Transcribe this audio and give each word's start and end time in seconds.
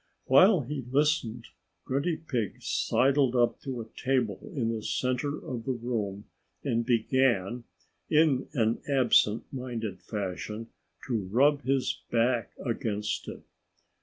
While 0.25 0.61
he 0.61 0.81
listened, 0.89 1.45
Grunty 1.85 2.15
Pig 2.17 2.59
sidled 2.63 3.35
up 3.35 3.59
to 3.61 3.81
a 3.81 3.85
table 3.95 4.51
in 4.55 4.69
the 4.73 4.81
center 4.81 5.37
of 5.45 5.65
the 5.65 5.73
room 5.73 6.25
and 6.63 6.83
began, 6.83 7.65
in 8.09 8.47
an 8.53 8.81
absent 8.89 9.43
minded 9.53 10.01
fashion, 10.01 10.69
to 11.05 11.25
rub 11.27 11.61
his 11.65 12.01
back 12.09 12.51
against 12.65 13.27
it. 13.27 13.43